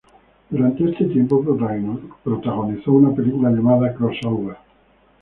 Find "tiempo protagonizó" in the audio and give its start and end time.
1.05-2.91